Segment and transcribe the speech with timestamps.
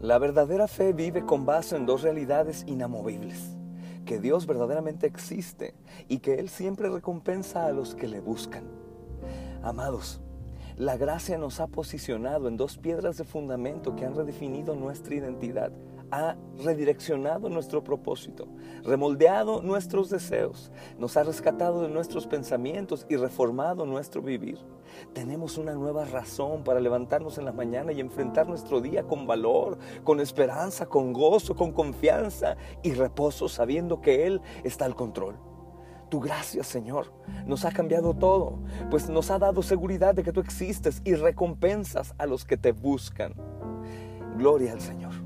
[0.00, 3.56] La verdadera fe vive con base en dos realidades inamovibles,
[4.04, 5.72] que Dios verdaderamente existe
[6.06, 8.64] y que Él siempre recompensa a los que le buscan.
[9.62, 10.20] Amados,
[10.76, 15.72] la gracia nos ha posicionado en dos piedras de fundamento que han redefinido nuestra identidad
[16.10, 18.48] ha redireccionado nuestro propósito,
[18.84, 24.58] remoldeado nuestros deseos, nos ha rescatado de nuestros pensamientos y reformado nuestro vivir.
[25.12, 29.78] Tenemos una nueva razón para levantarnos en la mañana y enfrentar nuestro día con valor,
[30.04, 35.36] con esperanza, con gozo, con confianza y reposo, sabiendo que Él está al control.
[36.08, 37.12] Tu gracia, Señor,
[37.46, 42.14] nos ha cambiado todo, pues nos ha dado seguridad de que tú existes y recompensas
[42.16, 43.34] a los que te buscan.
[44.38, 45.25] Gloria al Señor.